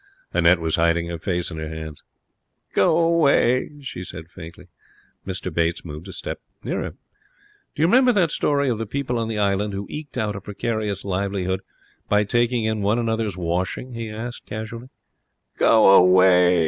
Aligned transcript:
Annette 0.33 0.57
was 0.59 0.77
hiding 0.77 1.09
her 1.09 1.19
face 1.19 1.51
in 1.51 1.59
her 1.59 1.69
hands. 1.69 2.01
'Go 2.73 2.97
away!' 2.97 3.69
she 3.81 4.03
said, 4.03 4.31
faintly. 4.31 4.67
Mr 5.27 5.53
Bates 5.53 5.85
moved 5.85 6.07
a 6.07 6.11
step 6.11 6.39
nearer. 6.63 6.95
'Do 7.75 7.83
you 7.83 7.85
remember 7.85 8.11
that 8.11 8.31
story 8.31 8.67
of 8.67 8.79
the 8.79 8.87
people 8.87 9.19
on 9.19 9.27
the 9.27 9.37
island 9.37 9.73
who 9.73 9.85
eked 9.91 10.17
out 10.17 10.35
a 10.35 10.41
precarious 10.41 11.05
livelihood 11.05 11.61
by 12.09 12.23
taking 12.23 12.63
in 12.63 12.81
one 12.81 12.97
another's 12.97 13.37
washing?' 13.37 13.93
he 13.93 14.09
asked, 14.09 14.47
casually. 14.47 14.89
'Go 15.59 15.87
away!' 15.93 16.59